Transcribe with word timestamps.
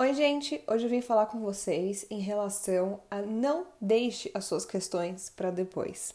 Oi, 0.00 0.14
gente! 0.14 0.64
Hoje 0.66 0.86
eu 0.86 0.88
vim 0.88 1.02
falar 1.02 1.26
com 1.26 1.40
vocês 1.40 2.06
em 2.08 2.20
relação 2.20 3.00
a 3.10 3.20
não 3.20 3.66
deixe 3.78 4.30
as 4.32 4.46
suas 4.46 4.64
questões 4.64 5.28
para 5.28 5.50
depois. 5.50 6.14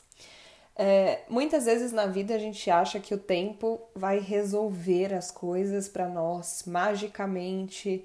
É, 0.76 1.22
muitas 1.30 1.66
vezes 1.66 1.92
na 1.92 2.08
vida 2.08 2.34
a 2.34 2.40
gente 2.40 2.68
acha 2.72 3.00
que 3.00 3.14
o 3.14 3.18
tempo 3.20 3.80
vai 3.94 4.18
resolver 4.18 5.14
as 5.14 5.30
coisas 5.30 5.88
para 5.88 6.10
nós 6.10 6.64
magicamente 6.66 8.04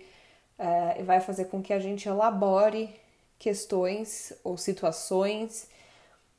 é, 0.59 1.01
e 1.01 1.03
vai 1.03 1.19
fazer 1.19 1.47
com 1.47 1.63
que 1.63 1.73
a 1.73 1.81
gente 1.81 2.07
elabore 2.07 2.95
questões 3.39 4.35
ou 4.45 4.59
situações 4.59 5.67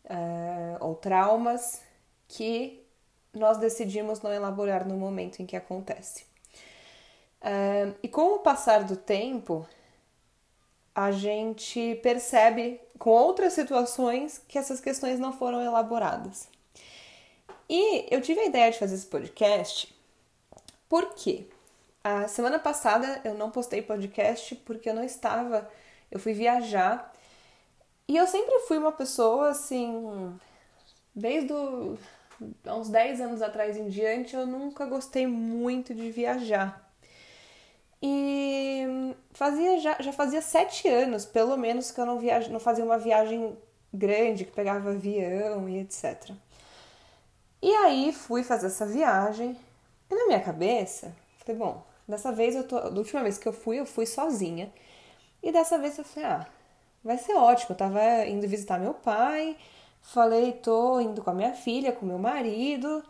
é, 0.06 0.78
ou 0.80 0.94
traumas 0.94 1.82
que 2.28 2.86
nós 3.34 3.58
decidimos 3.58 4.22
não 4.22 4.32
elaborar 4.32 4.88
no 4.88 4.96
momento 4.98 5.42
em 5.42 5.48
que 5.48 5.56
acontece. 5.56 6.30
E 8.04 8.08
com 8.08 8.36
o 8.36 8.40
passar 8.40 8.84
do 8.84 8.96
tempo, 8.96 9.66
a 10.94 11.12
gente 11.12 12.00
percebe 12.04 12.80
com 13.00 13.10
outras 13.10 13.54
situações 13.54 14.42
que 14.48 14.58
essas 14.58 14.80
questões 14.80 15.20
não 15.20 15.34
foram 15.34 15.62
elaboradas. 15.62 16.48
E 17.70 18.06
eu 18.14 18.22
tive 18.22 18.42
a 18.42 18.46
ideia 18.46 18.72
de 18.72 18.78
fazer 18.78 18.96
esse 18.96 19.08
podcast 19.08 19.96
porque 20.90 21.48
a 22.04 22.28
semana 22.28 22.60
passada 22.60 23.22
eu 23.24 23.34
não 23.34 23.50
postei 23.50 23.82
podcast 23.82 24.56
porque 24.58 24.90
eu 24.90 24.94
não 24.94 25.04
estava, 25.04 25.70
eu 26.12 26.20
fui 26.20 26.34
viajar 26.34 27.14
e 28.08 28.18
eu 28.18 28.28
sempre 28.28 28.60
fui 28.68 28.78
uma 28.78 28.92
pessoa 28.92 29.52
assim, 29.52 30.38
desde 31.16 31.54
o, 31.54 31.98
uns 32.66 32.90
10 32.90 33.22
anos 33.22 33.42
atrás 33.42 33.78
em 33.78 33.88
diante, 33.88 34.36
eu 34.36 34.46
nunca 34.46 34.86
gostei 34.86 35.26
muito 35.26 35.96
de 35.96 36.12
viajar. 36.12 36.91
E 38.02 39.16
fazia 39.34 39.80
já, 39.80 39.98
já 40.00 40.12
fazia 40.12 40.42
sete 40.42 40.88
anos, 40.88 41.26
pelo 41.26 41.58
menos, 41.58 41.92
que 41.92 42.02
eu 42.02 42.06
não, 42.06 42.20
viaja, 42.20 42.50
não 42.50 42.60
fazia 42.60 42.84
uma 42.84 42.98
viagem 42.98 43.56
grande, 43.94 44.46
que 44.46 44.52
pegava 44.52 44.90
avião 44.92 45.70
e 45.70 45.80
etc. 45.80 46.32
E 47.62 47.72
aí 47.76 48.12
fui 48.12 48.44
fazer 48.44 48.68
essa 48.68 48.86
viagem, 48.86 49.58
e 50.10 50.16
na 50.16 50.26
minha 50.26 50.40
cabeça, 50.40 51.16
falei, 51.38 51.60
bom, 51.60 51.84
dessa 52.08 52.32
vez 52.32 52.56
eu 52.56 52.68
tô. 52.68 52.80
Da 52.80 52.98
última 52.98 53.22
vez 53.24 53.38
que 53.38 53.48
eu 53.48 53.54
fui, 53.54 53.80
eu 53.80 53.86
fui 53.86 54.06
sozinha. 54.06 54.72
E 55.44 55.52
dessa 55.52 55.78
vez 55.78 55.98
eu 55.98 56.04
falei, 56.06 56.30
ah, 56.30 56.48
vai 57.04 57.18
ser 57.18 57.34
ótimo. 57.36 57.72
Eu 57.72 57.78
tava 57.78 58.26
indo 58.28 58.48
visitar 58.48 58.80
meu 58.80 58.94
pai, 58.94 59.58
falei, 60.02 60.54
tô 60.54 61.00
indo 61.00 61.24
com 61.24 61.30
a 61.30 61.34
minha 61.34 61.54
filha, 61.54 61.92
com 61.92 62.06
meu 62.06 62.18
marido. 62.20 63.04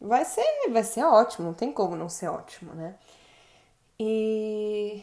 Vai 0.00 0.24
ser, 0.24 0.44
vai 0.70 0.84
ser 0.84 1.04
ótimo, 1.04 1.46
não 1.46 1.54
tem 1.54 1.72
como 1.72 1.96
não 1.96 2.08
ser 2.08 2.28
ótimo, 2.28 2.74
né? 2.74 2.96
E 4.04 5.00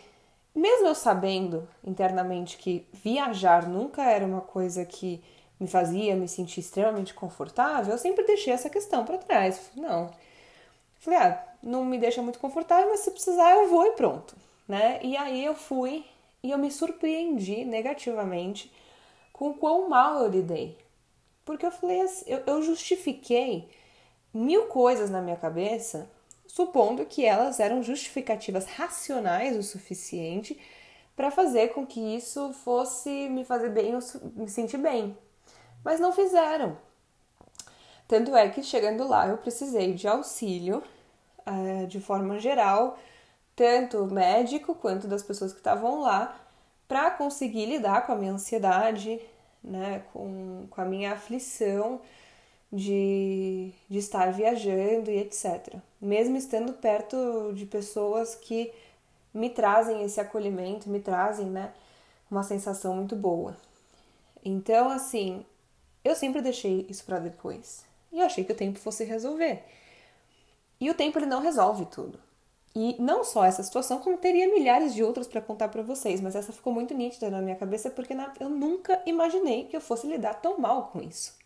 mesmo 0.54 0.88
eu 0.88 0.94
sabendo 0.94 1.66
internamente 1.86 2.58
que 2.58 2.86
viajar 2.92 3.66
nunca 3.66 4.04
era 4.04 4.26
uma 4.26 4.42
coisa 4.42 4.84
que 4.84 5.24
me 5.58 5.68
fazia 5.68 6.18
me 6.18 6.28
sentir 6.28 6.60
extremamente 6.60 7.14
confortável, 7.14 7.94
eu 7.94 7.98
sempre 7.98 8.26
deixei 8.26 8.52
essa 8.52 8.70
questão 8.70 9.06
para 9.06 9.18
trás. 9.18 9.72
Não. 9.74 10.12
Falei, 11.00 11.18
ah, 11.18 11.46
não 11.64 11.86
me 11.86 11.98
deixa 11.98 12.22
muito 12.22 12.40
confortável, 12.40 12.90
mas 12.90 13.00
se 13.00 13.12
precisar 13.12 13.52
eu 13.52 13.70
vou 13.70 13.86
e 13.86 13.92
pronto, 13.92 14.36
né? 14.68 15.00
E 15.02 15.16
aí 15.16 15.46
eu 15.46 15.56
fui 15.56 16.04
e 16.44 16.52
eu 16.52 16.58
me 16.58 16.70
surpreendi 16.70 17.64
negativamente 17.64 18.70
com 19.32 19.54
quão 19.54 19.88
mal 19.88 20.20
eu 20.20 20.30
lidei. 20.30 20.78
Porque 21.46 21.66
eu 21.66 21.72
falei 21.72 22.02
assim, 22.02 22.26
eu, 22.28 22.44
eu 22.46 22.62
justifiquei 22.62 23.70
mil 24.34 24.66
coisas 24.66 25.10
na 25.10 25.22
minha 25.22 25.38
cabeça 25.38 26.10
supondo 26.50 27.06
que 27.06 27.24
elas 27.24 27.60
eram 27.60 27.84
justificativas 27.84 28.66
racionais 28.66 29.56
o 29.56 29.62
suficiente 29.62 30.60
para 31.16 31.30
fazer 31.30 31.70
com 31.70 31.86
que 31.86 32.00
isso 32.16 32.52
fosse 32.54 33.30
me 33.30 33.46
fazer 33.46 33.70
bem, 33.70 33.94
me 34.36 34.50
sentir 34.50 34.78
bem. 34.78 35.16
Mas 35.84 36.00
não 36.00 36.12
fizeram. 36.12 36.76
Tanto 38.08 38.36
é 38.36 38.50
que 38.50 38.64
chegando 38.64 39.08
lá 39.08 39.28
eu 39.28 39.38
precisei 39.38 39.94
de 39.94 40.08
auxílio 40.08 40.84
uh, 41.46 41.86
de 41.86 42.02
forma 42.02 42.40
geral, 42.40 42.98
tanto 43.56 44.06
médico 44.08 44.74
quanto 44.74 45.08
das 45.08 45.22
pessoas 45.22 45.54
que 45.54 45.60
estavam 45.60 46.02
lá, 46.02 46.36
para 46.88 47.12
conseguir 47.12 47.68
lidar 47.68 48.08
com 48.08 48.14
a 48.14 48.16
minha 48.16 48.32
ansiedade, 48.32 49.22
né, 49.64 50.02
com, 50.12 50.66
com 50.68 50.82
a 50.82 50.86
minha 50.86 51.14
aflição 51.14 52.02
de, 52.72 53.72
de 53.90 53.98
estar 53.98 54.32
viajando 54.32 55.10
e 55.10 55.18
etc. 55.18 55.76
Mesmo 56.00 56.38
estando 56.38 56.74
perto 56.74 57.52
de 57.54 57.66
pessoas 57.66 58.36
que 58.36 58.72
me 59.34 59.50
trazem 59.50 60.04
esse 60.04 60.20
acolhimento, 60.20 60.90
me 60.90 61.00
trazem, 61.00 61.48
né, 61.48 61.74
uma 62.30 62.44
sensação 62.44 62.96
muito 62.96 63.16
boa. 63.16 63.58
Então, 64.44 64.90
assim, 64.90 65.46
eu 66.04 66.16
sempre 66.16 66.42
deixei 66.42 66.86
isso 66.90 67.04
para 67.04 67.20
depois. 67.20 67.86
E 68.12 68.20
eu 68.20 68.26
achei 68.26 68.44
que 68.44 68.52
o 68.52 68.56
tempo 68.56 68.80
fosse 68.80 69.04
resolver. 69.04 69.64
E 70.80 70.90
o 70.90 70.94
tempo 70.94 71.20
ele 71.20 71.26
não 71.26 71.42
resolve 71.42 71.86
tudo. 71.86 72.20
E 72.76 72.96
não 73.00 73.24
só 73.24 73.46
essa 73.46 73.64
situação, 73.64 74.00
como 74.00 74.18
teria 74.18 74.48
milhares 74.48 74.94
de 74.94 75.04
outras 75.04 75.28
para 75.28 75.42
contar 75.42 75.70
para 75.70 75.82
vocês, 75.82 76.22
mas 76.22 76.36
essa 76.36 76.54
ficou 76.54 76.72
muito 76.72 76.94
nítida 76.94 77.30
na 77.30 77.42
minha 77.42 77.56
cabeça 77.56 77.90
porque 77.90 78.16
eu 78.40 78.50
nunca 78.50 79.02
imaginei 79.06 79.66
que 79.66 79.76
eu 79.76 79.82
fosse 79.82 80.08
lidar 80.08 80.36
tão 80.36 80.60
mal 80.60 80.88
com 80.88 81.02
isso. 81.02 81.39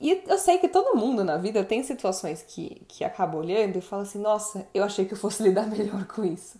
E 0.00 0.22
eu 0.26 0.38
sei 0.38 0.58
que 0.58 0.68
todo 0.68 0.96
mundo 0.96 1.24
na 1.24 1.36
vida 1.36 1.64
tem 1.64 1.82
situações 1.82 2.42
que, 2.42 2.82
que 2.86 3.04
acaba 3.04 3.36
olhando 3.36 3.78
e 3.78 3.80
fala 3.80 4.02
assim: 4.02 4.20
nossa, 4.20 4.66
eu 4.72 4.84
achei 4.84 5.04
que 5.04 5.14
eu 5.14 5.18
fosse 5.18 5.42
lidar 5.44 5.66
melhor 5.66 6.06
com 6.06 6.24
isso. 6.24 6.58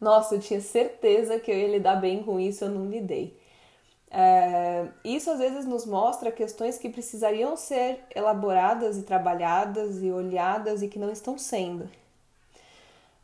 Nossa, 0.00 0.36
eu 0.36 0.40
tinha 0.40 0.60
certeza 0.60 1.38
que 1.40 1.50
eu 1.50 1.56
ia 1.56 1.68
lidar 1.68 1.96
bem 1.96 2.22
com 2.22 2.38
isso, 2.38 2.64
eu 2.64 2.70
não 2.70 2.86
lidei. 2.86 3.36
É, 4.10 4.86
isso 5.04 5.30
às 5.30 5.38
vezes 5.38 5.66
nos 5.66 5.84
mostra 5.84 6.32
questões 6.32 6.78
que 6.78 6.88
precisariam 6.88 7.56
ser 7.56 8.00
elaboradas 8.14 8.96
e 8.96 9.02
trabalhadas 9.02 10.02
e 10.02 10.10
olhadas 10.10 10.82
e 10.82 10.88
que 10.88 10.98
não 10.98 11.10
estão 11.10 11.36
sendo. 11.36 11.88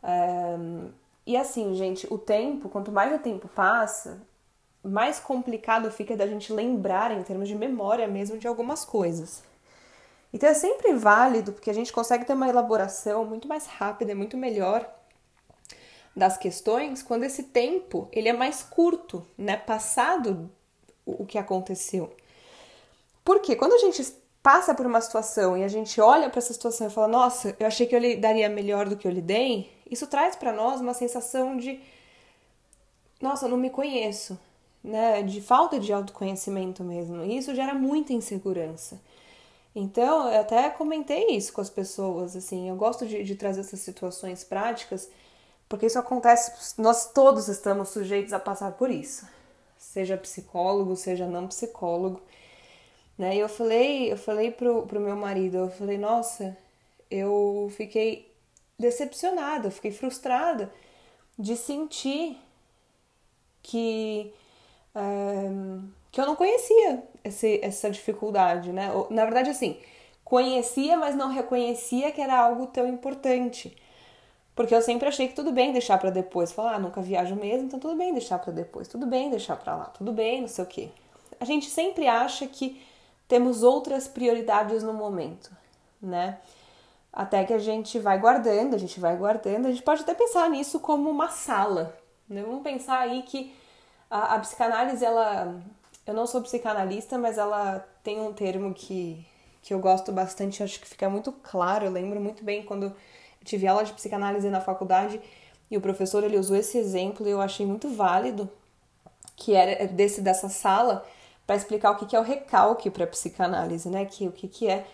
É, 0.02 0.56
e 1.26 1.36
assim, 1.36 1.75
gente, 1.75 2.06
o 2.12 2.19
tempo, 2.19 2.69
quanto 2.69 2.92
mais 2.92 3.14
o 3.14 3.19
tempo 3.19 3.48
passa, 3.48 4.20
mais 4.82 5.19
complicado 5.19 5.91
fica 5.91 6.16
da 6.16 6.26
gente 6.26 6.52
lembrar 6.52 7.10
em 7.10 7.22
termos 7.22 7.48
de 7.48 7.54
memória 7.54 8.06
mesmo 8.06 8.36
de 8.38 8.46
algumas 8.46 8.84
coisas. 8.84 9.42
Então 10.34 10.49
é 10.49 10.55
sempre 10.55 10.93
válido, 10.95 11.53
porque 11.53 11.71
a 11.71 11.72
gente 11.72 11.93
consegue 11.93 12.25
ter 12.25 12.33
uma 12.33 12.49
elaboração 12.49 13.25
muito 13.25 13.47
mais 13.47 13.67
rápida 13.67 14.11
e 14.11 14.17
muito 14.17 14.37
melhor 14.37 14.84
das 16.15 16.37
questões 16.37 17.05
quando 17.05 17.22
esse 17.22 17.45
tempo 17.45 18.09
ele 18.11 18.28
é 18.28 18.33
mais 18.33 18.61
curto, 18.61 19.25
né? 19.39 19.56
Passado 19.56 20.50
o 21.06 21.25
que 21.25 21.39
aconteceu. 21.39 22.12
Porque 23.25 23.55
quando 23.55 23.75
a 23.75 23.78
gente 23.78 24.03
passa 24.43 24.75
por 24.75 24.84
uma 24.84 25.00
situação 25.00 25.56
e 25.56 25.62
a 25.62 25.69
gente 25.69 26.00
olha 26.00 26.28
para 26.28 26.39
essa 26.39 26.53
situação 26.53 26.89
e 26.89 26.91
fala, 26.91 27.06
nossa, 27.06 27.55
eu 27.61 27.67
achei 27.69 27.87
que 27.87 27.94
eu 27.94 28.00
lidaria 28.00 28.49
melhor 28.49 28.89
do 28.89 28.97
que 28.97 29.06
eu 29.06 29.12
lidei, 29.12 29.71
isso 29.89 30.05
traz 30.09 30.34
para 30.34 30.53
nós 30.53 30.81
uma 30.81 30.94
sensação 30.94 31.56
de, 31.56 31.81
nossa, 33.23 33.47
eu 33.47 33.50
não 33.50 33.56
me 33.56 33.71
conheço, 33.71 34.37
né? 34.83 35.23
De 35.23 35.41
falta 35.41 35.78
de 35.78 35.93
autoconhecimento 35.93 36.83
mesmo. 36.83 37.23
E 37.23 37.39
isso 37.39 37.55
gera 37.55 37.73
muita 37.73 38.12
insegurança. 38.12 39.00
Então, 39.75 40.31
eu 40.31 40.41
até 40.41 40.71
comentei 40.71 41.29
isso 41.31 41.53
com 41.53 41.61
as 41.61 41.71
pessoas, 41.71 42.37
assim, 42.37 42.69
eu 42.69 42.77
gosto 42.77 43.07
de, 43.07 43.25
de 43.25 43.35
trazer 43.35 43.61
essas 43.61 43.81
situações 43.81 44.45
práticas, 44.45 45.11
porque 45.69 45.87
isso 45.87 45.99
acontece, 45.99 46.81
nós 46.81 47.12
todos 47.12 47.49
estamos 47.49 47.89
sujeitos 47.89 48.33
a 48.33 48.39
passar 48.39 48.73
por 48.73 48.89
isso, 48.89 49.27
seja 49.77 50.17
psicólogo, 50.17 50.95
seja 50.95 51.27
não 51.27 51.49
psicólogo, 51.49 52.23
né? 53.19 53.35
E 53.37 53.41
eu 53.41 53.49
falei, 53.49 54.12
eu 54.12 54.17
falei 54.17 54.51
pro, 54.53 54.87
pro 54.87 55.01
meu 55.01 55.17
marido, 55.17 55.57
eu 55.57 55.71
falei, 55.71 55.99
nossa, 55.99 56.56
eu 57.11 57.73
fiquei 57.77 58.33
decepcionada, 58.79 59.69
eu 59.69 59.73
fiquei 59.73 59.91
frustrada 59.91 60.73
de 61.39 61.56
sentir 61.56 62.39
que 63.62 64.32
um, 64.94 65.88
que 66.14 66.20
eu 66.20 66.26
não 66.26 66.37
conhecia 66.37 67.02
esse, 67.25 67.58
essa 67.61 67.90
dificuldade, 67.90 68.72
né? 68.72 68.88
Na 69.11 69.25
verdade, 69.25 69.50
assim, 69.50 69.81
conhecia, 70.25 70.96
mas 70.96 71.16
não 71.16 71.28
reconhecia 71.28 72.12
que 72.12 72.20
era 72.20 72.38
algo 72.38 72.69
tão 72.69 72.87
importante. 72.87 73.76
Porque 74.55 74.72
eu 74.72 74.81
sempre 74.81 75.08
achei 75.08 75.26
que 75.26 75.34
tudo 75.34 75.50
bem 75.50 75.72
deixar 75.72 75.99
para 75.99 76.11
depois. 76.11 76.52
Falar, 76.52 76.76
ah, 76.76 76.78
nunca 76.78 77.02
viajo 77.02 77.34
mesmo, 77.34 77.66
então 77.66 77.81
tudo 77.81 77.96
bem 77.96 78.12
deixar 78.12 78.38
para 78.38 78.52
depois, 78.52 78.87
tudo 78.87 79.06
bem 79.08 79.28
deixar 79.28 79.56
para 79.56 79.75
lá, 79.75 79.84
tudo 79.87 80.12
bem, 80.12 80.43
não 80.43 80.46
sei 80.46 80.62
o 80.62 80.69
quê. 80.69 80.90
A 81.40 81.44
gente 81.44 81.69
sempre 81.69 82.06
acha 82.06 82.46
que 82.46 82.81
temos 83.26 83.64
outras 83.64 84.06
prioridades 84.06 84.84
no 84.84 84.93
momento, 84.93 85.50
né? 86.00 86.38
Até 87.12 87.43
que 87.43 87.52
a 87.52 87.58
gente 87.58 87.99
vai 87.99 88.20
guardando, 88.20 88.75
a 88.75 88.78
gente 88.78 89.00
vai 89.00 89.17
guardando, 89.17 89.67
a 89.67 89.70
gente 89.72 89.82
pode 89.82 90.02
até 90.02 90.14
pensar 90.14 90.49
nisso 90.49 90.78
como 90.78 91.10
uma 91.10 91.28
sala, 91.28 91.93
né? 92.28 92.40
Vamos 92.40 92.62
pensar 92.62 93.00
aí 93.00 93.25
que 93.25 93.52
a, 94.08 94.37
a 94.37 94.38
psicanálise, 94.38 95.05
ela. 95.05 95.60
Eu 96.06 96.12
não 96.12 96.27
sou 96.27 96.43
psicanalista, 96.43 97.17
mas 97.17 97.39
ela 97.39 97.87
tem 98.03 98.21
um 98.21 98.33
termo 98.33 98.75
que, 98.75 99.27
que 99.62 99.73
eu 99.73 99.79
gosto 99.79 100.12
bastante, 100.12 100.62
acho 100.62 100.79
que 100.81 100.87
fica 100.87 101.09
muito 101.09 101.33
claro. 101.33 101.87
Eu 101.87 101.91
lembro 101.91 102.21
muito 102.21 102.45
bem 102.45 102.62
quando 102.62 102.87
eu 102.87 102.93
tive 103.45 103.67
aula 103.67 103.85
de 103.85 103.93
psicanálise 103.93 104.49
na 104.51 104.61
faculdade 104.61 105.21
e 105.71 105.77
o 105.77 105.81
professor 105.81 106.23
ele 106.23 106.39
usou 106.39 106.56
esse 106.56 106.77
exemplo 106.77 107.27
e 107.27 107.31
eu 107.31 107.41
achei 107.41 107.65
muito 107.65 107.89
válido, 107.89 108.51
que 109.35 109.55
era 109.55 109.87
desse 109.89 110.21
dessa 110.21 110.49
sala, 110.49 111.05
para 111.47 111.56
explicar 111.56 111.91
o 111.93 111.97
que, 111.97 112.06
que 112.06 112.17
é 112.17 112.21
o 112.21 112.23
recalque 112.23 112.91
para 112.91 113.06
psicanálise, 113.06 113.89
né? 113.89 114.05
Que 114.05 114.29
o 114.29 114.33
que, 114.33 114.49
que 114.49 114.69
é, 114.69 114.87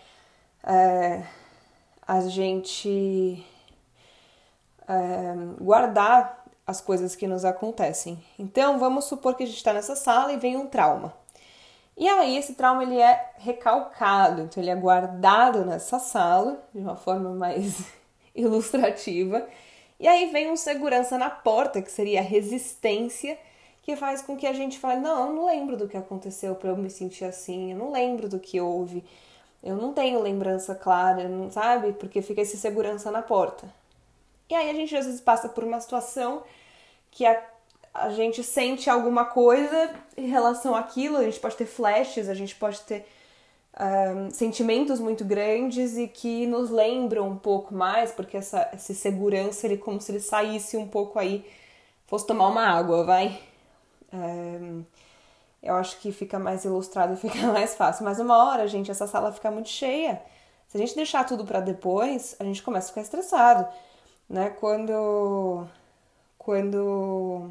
é 0.65 1.25
a 2.07 2.21
gente 2.23 3.45
é, 4.89 5.35
guardar 5.61 6.40
as 6.71 6.81
coisas 6.81 7.17
que 7.17 7.27
nos 7.27 7.45
acontecem. 7.45 8.19
Então, 8.39 8.79
vamos 8.79 9.05
supor 9.05 9.35
que 9.35 9.43
a 9.43 9.47
gente 9.47 9.57
está 9.57 9.73
nessa 9.73 9.97
sala 9.97 10.33
e 10.33 10.39
vem 10.39 10.57
um 10.57 10.67
trauma. 10.67 11.13
E 11.97 12.09
aí, 12.09 12.37
esse 12.37 12.55
trauma 12.55 12.83
ele 12.83 12.99
é 12.99 13.33
recalcado, 13.37 14.43
então 14.43 14.63
ele 14.63 14.71
é 14.71 14.77
guardado 14.77 15.65
nessa 15.65 15.99
sala 15.99 16.63
de 16.73 16.81
uma 16.81 16.97
forma 16.97 17.31
mais 17.31 17.83
ilustrativa. 18.35 19.47
E 19.99 20.09
aí 20.09 20.31
vem 20.31 20.51
um 20.51 20.57
segurança 20.57 21.19
na 21.19 21.29
porta, 21.29 21.83
que 21.83 21.93
seria 21.93 22.21
a 22.21 22.23
resistência, 22.23 23.39
que 23.83 23.95
faz 23.97 24.23
com 24.23 24.37
que 24.37 24.47
a 24.47 24.53
gente 24.53 24.79
fale: 24.79 25.01
não, 25.01 25.27
eu 25.27 25.35
não 25.35 25.47
lembro 25.47 25.77
do 25.77 25.89
que 25.89 25.97
aconteceu 25.97 26.55
para 26.55 26.71
eu 26.71 26.77
me 26.77 26.89
sentir 26.89 27.25
assim, 27.25 27.73
eu 27.73 27.77
não 27.77 27.93
lembro 27.93 28.29
do 28.29 28.39
que 28.39 28.61
houve, 28.61 29.05
eu 29.63 29.77
não 29.77 29.93
tenho 29.93 30.23
lembrança 30.23 30.75
clara, 30.75 31.29
não 31.29 31.51
sabe? 31.51 31.93
Porque 31.93 32.23
fica 32.23 32.41
esse 32.41 32.57
segurança 32.57 33.11
na 33.11 33.21
porta. 33.21 33.69
E 34.49 34.55
aí 34.55 34.71
a 34.71 34.75
gente 34.75 34.97
às 34.97 35.07
vezes 35.07 35.21
passa 35.21 35.49
por 35.49 35.63
uma 35.63 35.81
situação 35.81 36.43
que 37.11 37.27
a, 37.27 37.43
a 37.93 38.11
gente 38.11 38.43
sente 38.43 38.89
alguma 38.89 39.25
coisa 39.25 39.91
em 40.17 40.27
relação 40.27 40.75
àquilo, 40.75 41.17
a 41.17 41.25
gente 41.25 41.41
pode 41.41 41.57
ter 41.57 41.67
flashes, 41.67 42.29
a 42.29 42.35
gente 42.35 42.55
pode 42.55 42.81
ter 42.83 43.07
um, 43.79 44.31
sentimentos 44.31 45.01
muito 45.01 45.25
grandes 45.25 45.97
e 45.97 46.07
que 46.09 46.47
nos 46.47 46.71
lembram 46.71 47.29
um 47.29 47.37
pouco 47.37 47.75
mais, 47.75 48.13
porque 48.13 48.37
essa, 48.37 48.69
essa 48.73 48.93
segurança, 48.95 49.67
ele 49.67 49.77
como 49.77 50.01
se 50.01 50.13
ele 50.13 50.21
saísse 50.21 50.77
um 50.77 50.87
pouco 50.87 51.19
aí, 51.19 51.45
fosse 52.07 52.27
tomar 52.27 52.49
uma 52.49 52.67
água, 52.67 53.05
vai. 53.05 53.41
Um, 54.13 54.85
eu 55.63 55.75
acho 55.75 55.99
que 56.01 56.11
fica 56.11 56.39
mais 56.39 56.65
ilustrado, 56.65 57.17
fica 57.19 57.47
mais 57.49 57.75
fácil. 57.75 58.05
Mas 58.05 58.19
uma 58.19 58.37
hora, 58.45 58.67
gente, 58.67 58.91
essa 58.91 59.07
sala 59.07 59.33
fica 59.33 59.51
muito 59.51 59.69
cheia. 59.69 60.21
Se 60.69 60.77
a 60.77 60.81
gente 60.81 60.95
deixar 60.95 61.25
tudo 61.25 61.45
para 61.45 61.61
depois, 61.61 62.37
a 62.39 62.45
gente 62.45 62.63
começa 62.63 62.87
a 62.87 62.91
ficar 62.91 63.01
estressado, 63.03 63.69
né? 64.29 64.51
Quando 64.51 65.67
quando 66.51 67.49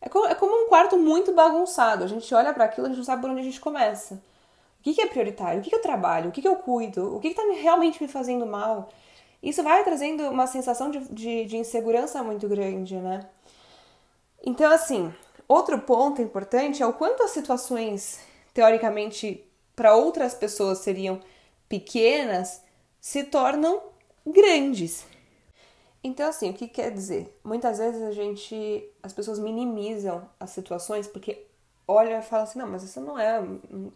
é 0.00 0.08
como, 0.08 0.26
é 0.26 0.34
como 0.34 0.64
um 0.64 0.68
quarto 0.68 0.98
muito 0.98 1.32
bagunçado. 1.32 2.02
A 2.02 2.08
gente 2.08 2.34
olha 2.34 2.52
para 2.52 2.64
aquilo, 2.64 2.86
a 2.86 2.88
gente 2.88 2.98
não 2.98 3.04
sabe 3.04 3.22
por 3.22 3.30
onde 3.30 3.42
a 3.42 3.44
gente 3.44 3.60
começa. 3.60 4.14
O 4.14 4.82
que, 4.82 4.92
que 4.92 5.00
é 5.00 5.06
prioritário? 5.06 5.60
O 5.60 5.62
que, 5.62 5.70
que 5.70 5.76
eu 5.76 5.80
trabalho? 5.80 6.30
O 6.30 6.32
que, 6.32 6.42
que 6.42 6.48
eu 6.48 6.56
cuido? 6.56 7.14
O 7.14 7.20
que 7.20 7.28
está 7.28 7.42
realmente 7.52 8.02
me 8.02 8.08
fazendo 8.08 8.44
mal? 8.44 8.88
Isso 9.40 9.62
vai 9.62 9.84
trazendo 9.84 10.28
uma 10.30 10.48
sensação 10.48 10.90
de, 10.90 10.98
de, 11.14 11.44
de 11.44 11.56
insegurança 11.56 12.24
muito 12.24 12.48
grande, 12.48 12.96
né? 12.96 13.24
Então, 14.44 14.72
assim, 14.72 15.14
outro 15.46 15.78
ponto 15.78 16.20
importante 16.20 16.82
é 16.82 16.86
o 16.86 16.92
quanto 16.92 17.22
as 17.22 17.30
situações, 17.30 18.18
teoricamente, 18.52 19.44
para 19.76 19.94
outras 19.94 20.34
pessoas 20.34 20.78
seriam 20.78 21.20
pequenas, 21.68 22.62
se 23.00 23.22
tornam 23.22 23.80
grandes. 24.26 25.06
Então, 26.04 26.28
assim, 26.28 26.50
o 26.50 26.54
que 26.54 26.68
quer 26.68 26.90
dizer? 26.90 27.40
Muitas 27.42 27.78
vezes 27.78 28.02
a 28.02 28.12
gente, 28.12 28.84
as 29.02 29.10
pessoas 29.10 29.38
minimizam 29.38 30.28
as 30.38 30.50
situações 30.50 31.06
porque 31.06 31.46
olha 31.88 32.18
e 32.18 32.22
fala 32.22 32.42
assim, 32.42 32.58
não, 32.58 32.68
mas 32.68 32.82
isso 32.82 33.00
não 33.00 33.18
é 33.18 33.42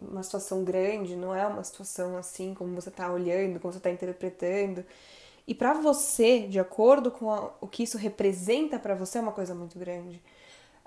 uma 0.00 0.22
situação 0.22 0.64
grande, 0.64 1.14
não 1.14 1.34
é 1.34 1.46
uma 1.46 1.62
situação 1.62 2.16
assim 2.16 2.54
como 2.54 2.74
você 2.74 2.88
está 2.88 3.12
olhando, 3.12 3.60
como 3.60 3.70
você 3.72 3.78
está 3.78 3.90
interpretando. 3.90 4.82
E 5.46 5.54
para 5.54 5.74
você, 5.74 6.46
de 6.46 6.58
acordo 6.58 7.10
com 7.10 7.30
a, 7.30 7.52
o 7.60 7.66
que 7.66 7.82
isso 7.82 7.98
representa 7.98 8.78
para 8.78 8.94
você, 8.94 9.18
é 9.18 9.20
uma 9.20 9.32
coisa 9.32 9.54
muito 9.54 9.78
grande. 9.78 10.22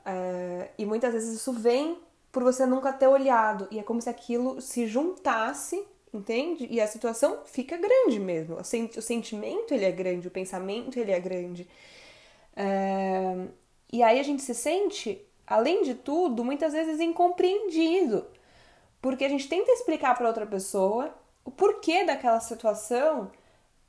É, 0.03 0.69
e 0.75 0.85
muitas 0.85 1.13
vezes 1.13 1.35
isso 1.35 1.53
vem 1.53 2.00
por 2.31 2.44
você 2.44 2.65
nunca 2.65 2.91
ter 2.91 3.07
olhado. 3.07 3.68
E 3.69 3.77
é 3.79 3.83
como 3.83 4.01
se 4.01 4.09
aquilo 4.09 4.59
se 4.59 4.88
juntasse 4.88 5.85
entende? 6.13 6.67
E 6.69 6.79
a 6.81 6.87
situação 6.87 7.41
fica 7.45 7.77
grande 7.77 8.19
mesmo. 8.19 8.57
O 8.57 9.01
sentimento 9.01 9.73
ele 9.73 9.85
é 9.85 9.91
grande, 9.91 10.27
o 10.27 10.31
pensamento 10.31 10.97
ele 10.99 11.11
é 11.11 11.19
grande. 11.19 11.67
É... 12.55 13.47
E 13.91 14.03
aí 14.03 14.19
a 14.19 14.23
gente 14.23 14.41
se 14.41 14.53
sente, 14.53 15.21
além 15.45 15.83
de 15.83 15.95
tudo, 15.95 16.43
muitas 16.43 16.73
vezes 16.73 16.99
incompreendido, 16.99 18.25
porque 19.01 19.25
a 19.25 19.29
gente 19.29 19.47
tenta 19.47 19.71
explicar 19.71 20.15
para 20.15 20.27
outra 20.27 20.45
pessoa 20.45 21.13
o 21.43 21.51
porquê 21.51 22.03
daquela 22.05 22.39
situação 22.39 23.31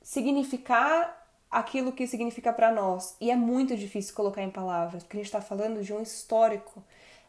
significar 0.03 1.21
aquilo 1.51 1.93
que 1.93 2.07
significa 2.07 2.53
para 2.53 2.73
nós. 2.73 3.15
E 3.21 3.31
é 3.31 3.37
muito 3.37 3.77
difícil 3.77 4.15
colocar 4.15 4.43
em 4.43 4.51
palavras, 4.51 5.03
porque 5.03 5.19
a 5.19 5.21
gente 5.21 5.27
está 5.27 5.41
falando 5.41 5.83
de 5.83 5.93
um 5.93 6.01
histórico 6.01 6.83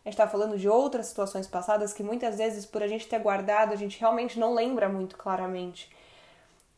a 0.03 0.09
gente 0.09 0.15
está 0.15 0.27
falando 0.27 0.57
de 0.57 0.67
outras 0.67 1.05
situações 1.07 1.47
passadas 1.47 1.93
que 1.93 2.03
muitas 2.03 2.37
vezes, 2.37 2.65
por 2.65 2.83
a 2.83 2.87
gente 2.87 3.07
ter 3.07 3.19
guardado, 3.19 3.71
a 3.71 3.75
gente 3.75 3.99
realmente 3.99 4.37
não 4.37 4.53
lembra 4.53 4.89
muito 4.89 5.15
claramente. 5.15 5.89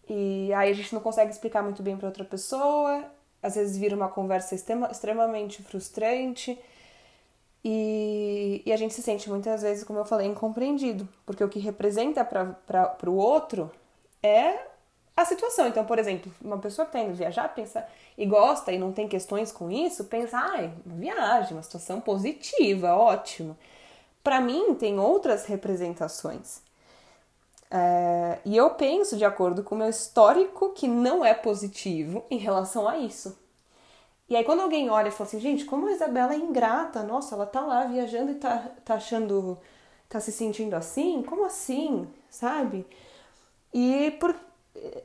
E 0.07 0.53
aí 0.53 0.69
a 0.69 0.73
gente 0.73 0.93
não 0.93 1.01
consegue 1.01 1.31
explicar 1.31 1.63
muito 1.63 1.81
bem 1.81 1.97
para 1.97 2.07
outra 2.07 2.23
pessoa, 2.23 3.03
às 3.41 3.55
vezes 3.55 3.77
vira 3.77 3.95
uma 3.95 4.09
conversa 4.09 4.53
extrema, 4.53 4.89
extremamente 4.91 5.63
frustrante. 5.63 6.57
E, 7.63 8.61
e, 8.63 8.71
a 8.71 8.77
gente 8.77 8.93
se 8.93 9.01
sente 9.01 9.27
muitas 9.27 9.63
vezes, 9.63 9.83
como 9.83 9.97
eu 9.97 10.05
falei, 10.05 10.27
incompreendido, 10.27 11.09
porque 11.25 11.43
o 11.43 11.49
que 11.49 11.57
representa 11.57 12.23
para 12.23 13.09
o 13.09 13.15
outro 13.15 13.71
é 14.21 14.67
a 15.15 15.25
situação. 15.25 15.67
Então, 15.67 15.85
por 15.85 15.97
exemplo, 15.97 16.31
uma 16.41 16.57
pessoa 16.57 16.85
que 16.85 16.95
está 16.95 17.07
indo 17.07 17.15
viajar 17.15 17.47
pensa 17.53 17.85
e 18.17 18.25
gosta 18.25 18.71
e 18.71 18.77
não 18.77 18.91
tem 18.91 19.07
questões 19.07 19.51
com 19.51 19.71
isso, 19.71 20.05
pensa, 20.05 20.37
ai, 20.37 20.73
uma 20.85 20.95
viagem, 20.95 21.53
uma 21.53 21.63
situação 21.63 22.01
positiva, 22.01 22.95
ótimo. 22.95 23.57
Para 24.23 24.41
mim, 24.41 24.73
tem 24.75 24.99
outras 24.99 25.45
representações. 25.45 26.61
É, 27.71 28.39
e 28.45 28.55
eu 28.55 28.69
penso, 28.71 29.17
de 29.17 29.25
acordo 29.25 29.63
com 29.63 29.75
o 29.75 29.77
meu 29.77 29.89
histórico, 29.89 30.71
que 30.71 30.87
não 30.87 31.23
é 31.25 31.33
positivo 31.33 32.23
em 32.29 32.37
relação 32.37 32.87
a 32.87 32.97
isso. 32.97 33.37
E 34.27 34.35
aí, 34.35 34.43
quando 34.43 34.61
alguém 34.61 34.89
olha 34.89 35.09
e 35.09 35.11
fala 35.11 35.27
assim, 35.27 35.39
gente, 35.39 35.65
como 35.65 35.87
a 35.87 35.91
Isabela 35.91 36.33
é 36.33 36.37
ingrata, 36.37 37.03
nossa, 37.03 37.35
ela 37.35 37.45
tá 37.45 37.61
lá 37.61 37.85
viajando 37.85 38.31
e 38.31 38.35
tá, 38.35 38.71
tá 38.83 38.95
achando, 38.95 39.57
tá 40.09 40.19
se 40.19 40.31
sentindo 40.31 40.73
assim? 40.75 41.21
Como 41.23 41.45
assim? 41.45 42.07
Sabe? 42.29 42.87
E 43.73 44.11
por, 44.19 44.35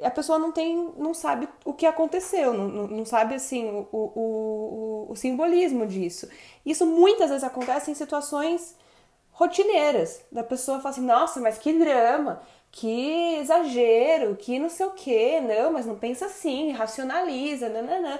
a 0.02 0.10
pessoa 0.10 0.38
não 0.38 0.52
tem, 0.52 0.92
não 0.96 1.14
sabe 1.14 1.48
o 1.64 1.72
que 1.72 1.86
aconteceu, 1.86 2.52
não, 2.52 2.86
não 2.86 3.04
sabe 3.04 3.34
assim 3.34 3.68
o, 3.70 3.88
o, 3.92 3.98
o, 3.98 5.06
o, 5.10 5.16
simbolismo 5.16 5.86
disso. 5.86 6.28
Isso 6.64 6.84
muitas 6.84 7.30
vezes 7.30 7.44
acontece 7.44 7.90
em 7.90 7.94
situações 7.94 8.74
rotineiras, 9.30 10.22
da 10.30 10.42
pessoa 10.42 10.78
fala 10.80 10.90
assim, 10.90 11.06
nossa, 11.06 11.40
mas 11.40 11.56
que 11.56 11.72
drama, 11.72 12.42
que 12.70 13.36
exagero, 13.36 14.36
que 14.36 14.58
não 14.58 14.68
sei 14.68 14.86
o 14.86 14.90
que, 14.90 15.40
não, 15.40 15.72
mas 15.72 15.86
não 15.86 15.96
pensa 15.96 16.26
assim, 16.26 16.72
racionaliza, 16.72 17.68
nananã. 17.68 18.18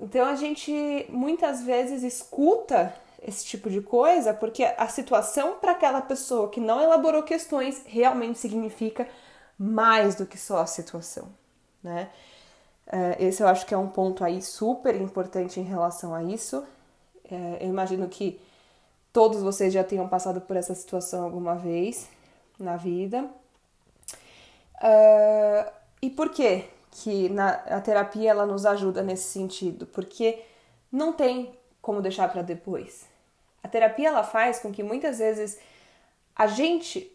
Então 0.00 0.26
a 0.26 0.34
gente 0.34 1.06
muitas 1.10 1.62
vezes 1.62 2.02
escuta 2.02 2.94
esse 3.22 3.44
tipo 3.44 3.70
de 3.70 3.80
coisa 3.80 4.34
porque 4.34 4.64
a 4.64 4.88
situação 4.88 5.58
para 5.60 5.72
aquela 5.72 6.00
pessoa 6.00 6.48
que 6.48 6.58
não 6.58 6.82
elaborou 6.82 7.22
questões 7.22 7.82
realmente 7.86 8.38
significa 8.38 9.06
mais 9.62 10.16
do 10.16 10.26
que 10.26 10.36
só 10.36 10.58
a 10.58 10.66
situação, 10.66 11.28
né? 11.80 12.10
É, 12.84 13.24
esse 13.24 13.40
eu 13.40 13.46
acho 13.46 13.64
que 13.64 13.72
é 13.72 13.78
um 13.78 13.86
ponto 13.86 14.24
aí 14.24 14.42
super 14.42 15.00
importante 15.00 15.60
em 15.60 15.62
relação 15.62 16.12
a 16.12 16.22
isso. 16.22 16.64
É, 17.30 17.58
eu 17.60 17.68
imagino 17.68 18.08
que 18.08 18.40
todos 19.12 19.40
vocês 19.40 19.72
já 19.72 19.84
tenham 19.84 20.08
passado 20.08 20.40
por 20.40 20.56
essa 20.56 20.74
situação 20.74 21.22
alguma 21.22 21.54
vez 21.54 22.08
na 22.58 22.76
vida. 22.76 23.22
Uh, 24.82 25.70
e 26.02 26.10
por 26.10 26.30
que 26.30 26.64
que 26.90 27.28
na, 27.28 27.50
a 27.50 27.80
terapia 27.80 28.30
ela 28.30 28.44
nos 28.44 28.66
ajuda 28.66 29.00
nesse 29.00 29.28
sentido? 29.30 29.86
Porque 29.86 30.42
não 30.90 31.12
tem 31.12 31.52
como 31.80 32.02
deixar 32.02 32.28
para 32.32 32.42
depois. 32.42 33.06
A 33.62 33.68
terapia 33.68 34.08
ela 34.08 34.24
faz 34.24 34.58
com 34.58 34.72
que 34.72 34.82
muitas 34.82 35.20
vezes 35.20 35.56
a 36.34 36.48
gente 36.48 37.11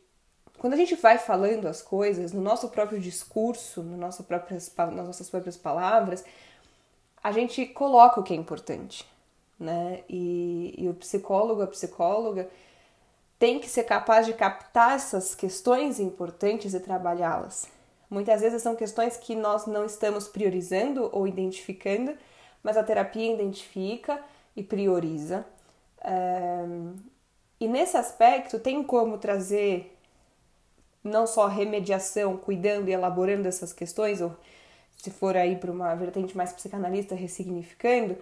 quando 0.57 0.73
a 0.73 0.77
gente 0.77 0.95
vai 0.95 1.17
falando 1.17 1.67
as 1.67 1.81
coisas 1.81 2.33
no 2.33 2.41
nosso 2.41 2.69
próprio 2.69 2.99
discurso, 2.99 3.83
no 3.83 3.95
nosso 3.95 4.23
próprias, 4.23 4.73
nas 4.75 5.07
nossas 5.07 5.29
próprias 5.29 5.55
palavras, 5.55 6.25
a 7.23 7.31
gente 7.31 7.65
coloca 7.65 8.19
o 8.19 8.23
que 8.23 8.33
é 8.33 8.35
importante, 8.35 9.05
né? 9.59 10.03
E, 10.09 10.73
e 10.77 10.87
o 10.87 10.93
psicólogo, 10.93 11.61
a 11.61 11.67
psicóloga, 11.67 12.49
tem 13.37 13.59
que 13.59 13.69
ser 13.69 13.83
capaz 13.83 14.25
de 14.25 14.33
captar 14.33 14.95
essas 14.95 15.35
questões 15.35 15.99
importantes 15.99 16.73
e 16.73 16.79
trabalhá-las. 16.79 17.67
Muitas 18.09 18.41
vezes 18.41 18.61
são 18.61 18.75
questões 18.75 19.17
que 19.17 19.35
nós 19.35 19.65
não 19.65 19.85
estamos 19.85 20.27
priorizando 20.27 21.09
ou 21.11 21.27
identificando, 21.27 22.13
mas 22.63 22.77
a 22.77 22.83
terapia 22.83 23.33
identifica 23.33 24.19
e 24.55 24.63
prioriza. 24.63 25.45
É... 26.01 26.63
E 27.59 27.67
nesse 27.67 27.97
aspecto, 27.97 28.59
tem 28.59 28.81
como 28.83 29.17
trazer 29.17 29.96
não 31.07 31.25
só 31.25 31.47
remediação, 31.47 32.37
cuidando 32.37 32.89
e 32.89 32.93
elaborando 32.93 33.47
essas 33.47 33.73
questões, 33.73 34.21
ou 34.21 34.35
se 34.97 35.11
for 35.11 35.37
aí 35.37 35.55
para 35.55 35.71
uma 35.71 35.95
vertente 35.95 36.35
mais 36.35 36.51
psicanalista, 36.51 37.15
ressignificando, 37.15 38.17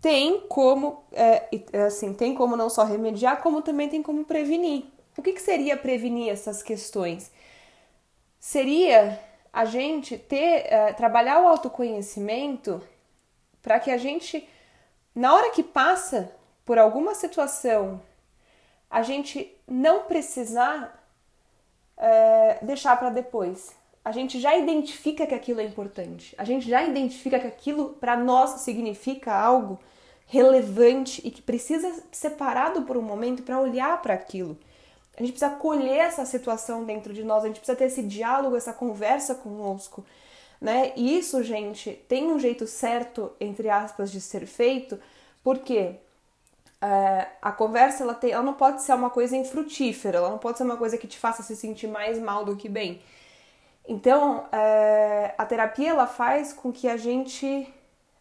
tem 0.00 0.40
como, 0.48 1.04
é, 1.12 1.48
assim, 1.86 2.14
tem 2.14 2.34
como 2.34 2.56
não 2.56 2.70
só 2.70 2.84
remediar, 2.84 3.42
como 3.42 3.60
também 3.60 3.88
tem 3.88 4.02
como 4.02 4.24
prevenir. 4.24 4.84
O 5.16 5.22
que, 5.22 5.32
que 5.32 5.42
seria 5.42 5.76
prevenir 5.76 6.30
essas 6.30 6.62
questões? 6.62 7.30
Seria 8.38 9.20
a 9.52 9.64
gente 9.64 10.16
ter, 10.16 10.72
é, 10.72 10.92
trabalhar 10.92 11.42
o 11.42 11.48
autoconhecimento 11.48 12.80
para 13.60 13.78
que 13.78 13.90
a 13.90 13.98
gente, 13.98 14.48
na 15.14 15.34
hora 15.34 15.50
que 15.50 15.62
passa 15.62 16.32
por 16.64 16.78
alguma 16.78 17.14
situação, 17.14 18.00
a 18.88 19.02
gente 19.02 19.54
não 19.68 20.04
precisar 20.04 20.99
é, 22.00 22.58
deixar 22.62 22.98
para 22.98 23.10
depois. 23.10 23.78
A 24.02 24.10
gente 24.10 24.40
já 24.40 24.56
identifica 24.56 25.26
que 25.26 25.34
aquilo 25.34 25.60
é 25.60 25.64
importante. 25.64 26.34
A 26.38 26.44
gente 26.44 26.68
já 26.68 26.82
identifica 26.82 27.38
que 27.38 27.46
aquilo 27.46 27.90
para 28.00 28.16
nós 28.16 28.62
significa 28.62 29.32
algo 29.32 29.78
relevante 30.26 31.20
e 31.22 31.30
que 31.30 31.42
precisa 31.42 31.92
ser 31.92 32.02
separado 32.12 32.82
por 32.82 32.96
um 32.96 33.02
momento 33.02 33.42
para 33.42 33.60
olhar 33.60 34.00
para 34.00 34.14
aquilo. 34.14 34.56
A 35.16 35.20
gente 35.22 35.32
precisa 35.32 35.50
colher 35.56 35.98
essa 35.98 36.24
situação 36.24 36.84
dentro 36.84 37.12
de 37.12 37.22
nós, 37.22 37.44
a 37.44 37.48
gente 37.48 37.58
precisa 37.58 37.76
ter 37.76 37.86
esse 37.86 38.02
diálogo, 38.02 38.56
essa 38.56 38.72
conversa 38.72 39.34
conosco, 39.34 40.06
né? 40.60 40.92
E 40.96 41.18
isso, 41.18 41.42
gente, 41.42 41.92
tem 42.08 42.32
um 42.32 42.38
jeito 42.38 42.66
certo, 42.66 43.32
entre 43.38 43.68
aspas, 43.68 44.10
de 44.10 44.20
ser 44.20 44.46
feito, 44.46 44.98
porque 45.42 45.96
é, 46.82 47.26
a 47.42 47.52
conversa 47.52 48.02
ela, 48.02 48.14
tem, 48.14 48.32
ela 48.32 48.42
não 48.42 48.54
pode 48.54 48.82
ser 48.82 48.94
uma 48.94 49.10
coisa 49.10 49.36
infrutífera, 49.36 50.18
ela 50.18 50.30
não 50.30 50.38
pode 50.38 50.58
ser 50.58 50.64
uma 50.64 50.76
coisa 50.76 50.96
que 50.96 51.06
te 51.06 51.18
faça 51.18 51.42
se 51.42 51.54
sentir 51.54 51.86
mais 51.86 52.18
mal 52.18 52.44
do 52.44 52.56
que 52.56 52.68
bem. 52.68 53.02
Então, 53.86 54.46
é, 54.52 55.34
a 55.36 55.44
terapia 55.44 55.90
ela 55.90 56.06
faz 56.06 56.52
com 56.52 56.72
que 56.72 56.88
a 56.88 56.96
gente 56.96 57.72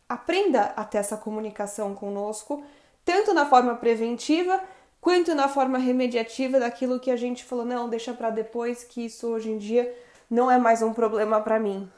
aprenda 0.07 0.73
a 0.75 0.83
ter 0.83 0.97
essa 0.97 1.15
comunicação 1.15 1.93
conosco, 1.93 2.63
tanto 3.05 3.33
na 3.33 3.45
forma 3.45 3.75
preventiva 3.75 4.59
quanto 4.99 5.33
na 5.33 5.47
forma 5.47 5.77
remediativa 5.77 6.59
daquilo 6.59 6.99
que 6.99 7.11
a 7.11 7.15
gente 7.15 7.45
falou, 7.45 7.63
não, 7.63 7.87
deixa 7.87 8.13
para 8.13 8.29
depois, 8.29 8.83
que 8.83 9.05
isso 9.05 9.27
hoje 9.27 9.51
em 9.51 9.57
dia 9.57 9.95
não 10.29 10.51
é 10.51 10.57
mais 10.57 10.81
um 10.81 10.93
problema 10.93 11.39
para 11.39 11.59
mim. 11.59 11.89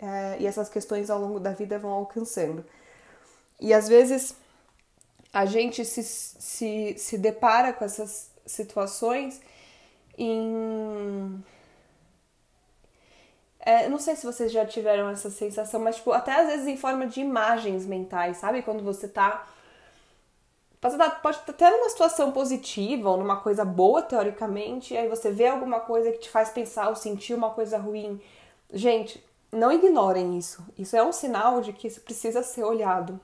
É, 0.00 0.36
e 0.40 0.46
essas 0.46 0.68
questões 0.68 1.10
ao 1.10 1.20
longo 1.20 1.38
da 1.38 1.52
vida 1.52 1.78
vão 1.78 1.92
alcançando. 1.92 2.64
E 3.60 3.72
às 3.72 3.88
vezes 3.88 4.34
a 5.32 5.46
gente 5.46 5.84
se, 5.84 6.02
se, 6.02 6.94
se 6.98 7.18
depara 7.18 7.72
com 7.72 7.84
essas 7.84 8.30
situações 8.44 9.40
em. 10.18 11.42
É, 13.60 13.88
não 13.88 13.98
sei 13.98 14.16
se 14.16 14.26
vocês 14.26 14.50
já 14.50 14.66
tiveram 14.66 15.08
essa 15.08 15.30
sensação, 15.30 15.80
mas 15.80 15.96
tipo, 15.96 16.10
até 16.12 16.32
às 16.32 16.48
vezes 16.48 16.66
em 16.66 16.76
forma 16.76 17.06
de 17.06 17.20
imagens 17.20 17.86
mentais, 17.86 18.38
sabe? 18.38 18.62
Quando 18.62 18.82
você 18.82 19.08
tá. 19.08 19.46
Pode 20.80 20.94
estar, 20.94 21.10
pode 21.22 21.36
estar 21.38 21.52
até 21.52 21.70
numa 21.70 21.88
situação 21.88 22.32
positiva 22.32 23.08
ou 23.08 23.16
numa 23.16 23.36
coisa 23.40 23.64
boa, 23.64 24.02
teoricamente, 24.02 24.94
e 24.94 24.96
aí 24.96 25.08
você 25.08 25.30
vê 25.30 25.46
alguma 25.46 25.78
coisa 25.80 26.10
que 26.10 26.18
te 26.18 26.28
faz 26.28 26.50
pensar 26.50 26.88
ou 26.88 26.96
sentir 26.96 27.34
uma 27.34 27.50
coisa 27.50 27.78
ruim. 27.78 28.20
Gente, 28.72 29.24
não 29.52 29.70
ignorem 29.70 30.36
isso. 30.36 30.64
Isso 30.76 30.96
é 30.96 31.02
um 31.04 31.12
sinal 31.12 31.60
de 31.60 31.72
que 31.72 31.86
isso 31.86 32.00
precisa 32.00 32.42
ser 32.42 32.64
olhado. 32.64 33.20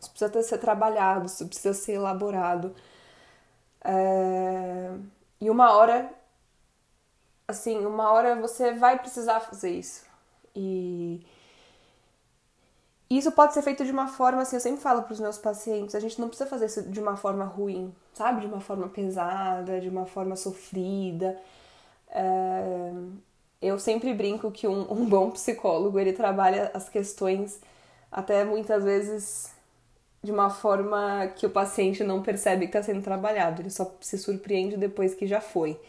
Isso 0.00 0.10
precisa 0.10 0.42
ser 0.42 0.58
trabalhado, 0.58 1.26
isso 1.26 1.46
precisa 1.46 1.74
ser 1.74 1.92
elaborado. 1.94 2.74
É... 3.84 4.90
E 5.40 5.50
uma 5.50 5.72
hora, 5.76 6.10
assim, 7.46 7.84
uma 7.84 8.10
hora 8.10 8.36
você 8.36 8.72
vai 8.72 8.98
precisar 8.98 9.40
fazer 9.40 9.70
isso. 9.70 10.04
E 10.54 11.24
isso 13.08 13.30
pode 13.32 13.54
ser 13.54 13.62
feito 13.62 13.84
de 13.84 13.92
uma 13.92 14.08
forma, 14.08 14.42
assim, 14.42 14.56
eu 14.56 14.60
sempre 14.60 14.80
falo 14.80 15.02
para 15.02 15.12
os 15.12 15.20
meus 15.20 15.38
pacientes, 15.38 15.94
a 15.94 16.00
gente 16.00 16.20
não 16.20 16.28
precisa 16.28 16.48
fazer 16.48 16.66
isso 16.66 16.82
de 16.82 17.00
uma 17.00 17.16
forma 17.16 17.44
ruim, 17.44 17.94
sabe? 18.14 18.40
De 18.40 18.46
uma 18.46 18.60
forma 18.60 18.88
pesada, 18.88 19.80
de 19.80 19.88
uma 19.88 20.06
forma 20.06 20.36
sofrida. 20.36 21.38
É... 22.10 22.92
Eu 23.62 23.78
sempre 23.78 24.12
brinco 24.14 24.50
que 24.50 24.66
um, 24.68 24.92
um 24.92 25.06
bom 25.08 25.30
psicólogo, 25.30 25.98
ele 25.98 26.12
trabalha 26.12 26.70
as 26.74 26.88
questões 26.88 27.60
até 28.10 28.44
muitas 28.44 28.84
vezes 28.84 29.55
de 30.26 30.32
uma 30.32 30.50
forma 30.50 31.28
que 31.36 31.46
o 31.46 31.50
paciente 31.50 32.02
não 32.02 32.20
percebe 32.20 32.66
que 32.66 32.76
está 32.76 32.82
sendo 32.82 33.00
trabalhado, 33.00 33.62
ele 33.62 33.70
só 33.70 33.94
se 34.00 34.18
surpreende 34.18 34.76
depois 34.76 35.14
que 35.14 35.24
já 35.24 35.40
foi. 35.40 35.80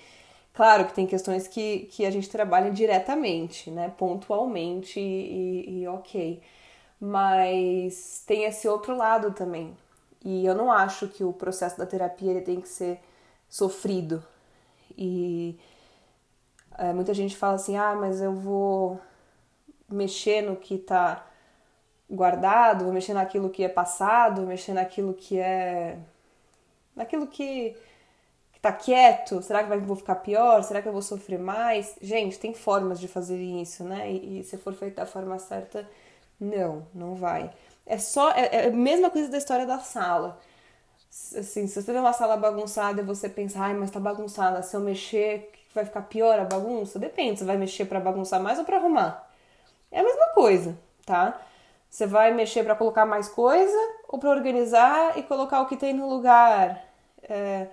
Claro 0.53 0.85
que 0.85 0.93
tem 0.93 1.07
questões 1.07 1.47
que, 1.47 1.87
que 1.91 2.05
a 2.05 2.11
gente 2.11 2.29
trabalha 2.29 2.71
diretamente, 2.71 3.71
né, 3.71 3.91
pontualmente 3.97 4.99
e, 4.99 5.81
e 5.81 5.87
ok, 5.87 6.39
mas 6.99 8.23
tem 8.27 8.43
esse 8.45 8.67
outro 8.67 8.95
lado 8.95 9.31
também. 9.31 9.75
E 10.23 10.45
eu 10.45 10.53
não 10.53 10.71
acho 10.71 11.07
que 11.07 11.23
o 11.23 11.33
processo 11.33 11.77
da 11.77 11.85
terapia 11.85 12.31
ele 12.31 12.41
tem 12.41 12.61
que 12.61 12.69
ser 12.69 12.99
sofrido. 13.49 14.23
E 14.95 15.57
é, 16.77 16.93
muita 16.93 17.13
gente 17.13 17.35
fala 17.35 17.55
assim: 17.55 17.75
ah, 17.77 17.95
mas 17.95 18.21
eu 18.21 18.33
vou 18.33 18.99
mexer 19.89 20.41
no 20.41 20.55
que 20.55 20.75
está 20.75 21.25
guardado, 22.09 22.85
vou 22.85 22.93
mexer 22.93 23.13
naquilo 23.13 23.49
que 23.49 23.63
é 23.63 23.69
passado, 23.69 24.37
vou 24.41 24.47
mexer 24.47 24.73
naquilo 24.73 25.13
que 25.13 25.39
é. 25.39 25.97
naquilo 26.95 27.27
que, 27.27 27.75
tá 28.61 28.71
quieto. 28.71 29.41
Será 29.41 29.63
que 29.63 29.75
vou 29.77 29.95
ficar 29.95 30.15
pior? 30.15 30.63
Será 30.63 30.81
que 30.81 30.87
eu 30.87 30.91
vou 30.93 31.01
sofrer 31.01 31.39
mais? 31.39 31.95
Gente, 32.01 32.39
tem 32.39 32.53
formas 32.53 32.99
de 32.99 33.07
fazer 33.07 33.37
isso, 33.37 33.83
né? 33.83 34.11
E, 34.11 34.39
e 34.39 34.43
se 34.43 34.57
for 34.57 34.73
feito 34.73 34.95
da 34.95 35.05
forma 35.05 35.39
certa, 35.39 35.87
não, 36.39 36.85
não 36.93 37.15
vai. 37.15 37.51
É 37.85 37.97
só. 37.97 38.31
É, 38.31 38.65
é 38.65 38.67
a 38.67 38.71
mesma 38.71 39.09
coisa 39.09 39.29
da 39.29 39.37
história 39.37 39.65
da 39.65 39.79
sala. 39.79 40.39
Assim, 41.09 41.67
se 41.67 41.81
você 41.81 41.93
vê 41.93 41.99
uma 41.99 42.13
sala 42.13 42.37
bagunçada 42.37 43.01
e 43.01 43.05
você 43.05 43.29
pensa, 43.29 43.59
ai, 43.59 43.73
mas 43.73 43.89
tá 43.89 43.99
bagunçada, 43.99 44.61
se 44.61 44.75
eu 44.75 44.81
mexer, 44.81 45.51
vai 45.73 45.85
ficar 45.85 46.01
pior 46.03 46.39
a 46.39 46.45
bagunça? 46.45 46.99
Depende, 46.99 47.39
você 47.39 47.45
vai 47.45 47.57
mexer 47.57 47.85
para 47.85 47.99
bagunçar 47.99 48.41
mais 48.41 48.59
ou 48.59 48.65
para 48.65 48.77
arrumar. 48.77 49.27
É 49.91 49.99
a 50.01 50.03
mesma 50.03 50.27
coisa, 50.33 50.77
tá? 51.05 51.41
Você 51.89 52.05
vai 52.05 52.33
mexer 52.33 52.63
para 52.63 52.75
colocar 52.75 53.05
mais 53.05 53.29
coisa 53.29 53.77
ou 54.07 54.19
para 54.19 54.29
organizar 54.29 55.17
e 55.17 55.23
colocar 55.23 55.61
o 55.61 55.67
que 55.67 55.77
tem 55.77 55.93
no 55.93 56.07
lugar? 56.07 56.83
É, 57.23 57.67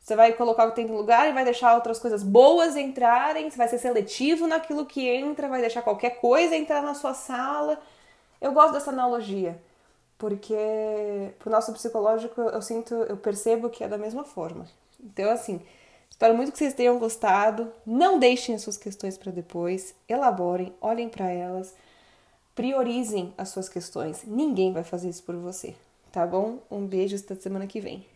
você 0.00 0.14
vai 0.14 0.32
colocar 0.34 0.66
o 0.66 0.70
que 0.70 0.76
tem 0.76 0.86
no 0.86 0.96
lugar 0.96 1.28
e 1.28 1.32
vai 1.32 1.44
deixar 1.44 1.74
outras 1.74 1.98
coisas 1.98 2.22
boas 2.22 2.76
entrarem, 2.76 3.50
você 3.50 3.56
vai 3.56 3.68
ser 3.68 3.78
seletivo 3.78 4.46
naquilo 4.46 4.84
que 4.84 5.08
entra, 5.08 5.48
vai 5.48 5.60
deixar 5.60 5.80
qualquer 5.80 6.20
coisa 6.20 6.54
entrar 6.54 6.82
na 6.82 6.94
sua 6.94 7.14
sala. 7.14 7.80
Eu 8.38 8.52
gosto 8.52 8.74
dessa 8.74 8.90
analogia, 8.90 9.58
porque 10.18 10.54
pro 11.38 11.50
nosso 11.50 11.72
psicológico 11.72 12.38
eu 12.40 12.60
sinto, 12.60 12.94
eu 12.94 13.16
percebo 13.16 13.70
que 13.70 13.82
é 13.82 13.88
da 13.88 13.96
mesma 13.96 14.24
forma. 14.24 14.66
Então, 15.02 15.30
assim, 15.30 15.60
espero 16.10 16.34
muito 16.34 16.52
que 16.52 16.58
vocês 16.58 16.74
tenham 16.74 16.98
gostado. 16.98 17.72
Não 17.86 18.18
deixem 18.18 18.54
as 18.54 18.60
suas 18.60 18.76
questões 18.76 19.16
para 19.16 19.32
depois, 19.32 19.94
elaborem, 20.06 20.74
olhem 20.82 21.08
para 21.08 21.30
elas 21.30 21.74
priorizem 22.54 23.32
as 23.36 23.48
suas 23.48 23.68
questões. 23.68 24.24
Ninguém 24.24 24.72
vai 24.72 24.84
fazer 24.84 25.08
isso 25.08 25.22
por 25.22 25.36
você, 25.36 25.74
tá 26.12 26.26
bom? 26.26 26.58
Um 26.70 26.86
beijo 26.86 27.16
até 27.16 27.34
semana 27.34 27.66
que 27.66 27.80
vem. 27.80 28.06